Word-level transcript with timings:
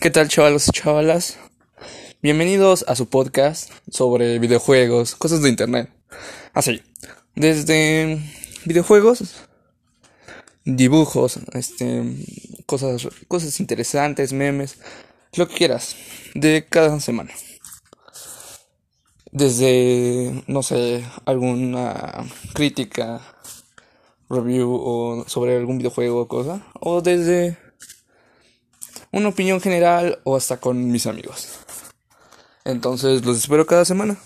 ¿Qué 0.00 0.10
tal 0.10 0.26
chavalos 0.26 0.66
y 0.66 0.72
chavalas? 0.72 1.38
Bienvenidos 2.20 2.84
a 2.88 2.96
su 2.96 3.08
podcast 3.08 3.70
sobre 3.88 4.40
videojuegos, 4.40 5.14
cosas 5.14 5.40
de 5.40 5.50
internet. 5.50 5.88
Así, 6.52 6.82
desde 7.36 8.20
videojuegos, 8.64 9.36
dibujos, 10.64 11.38
este, 11.52 12.02
cosas, 12.66 13.06
cosas 13.28 13.60
interesantes, 13.60 14.32
memes, 14.32 14.78
lo 15.36 15.46
que 15.46 15.54
quieras, 15.54 15.94
de 16.34 16.66
cada 16.68 16.98
semana. 16.98 17.30
Desde, 19.30 20.42
no 20.48 20.64
sé, 20.64 21.04
alguna 21.24 22.26
crítica, 22.52 23.20
review 24.28 24.74
o 24.74 25.24
sobre 25.28 25.56
algún 25.56 25.78
videojuego 25.78 26.22
o 26.22 26.26
cosa, 26.26 26.66
o 26.80 27.00
desde 27.00 27.61
una 29.12 29.28
opinión 29.28 29.60
general 29.60 30.18
o 30.24 30.36
hasta 30.36 30.56
con 30.56 30.90
mis 30.90 31.06
amigos. 31.06 31.58
Entonces 32.64 33.24
los 33.24 33.36
espero 33.38 33.66
cada 33.66 33.84
semana. 33.84 34.16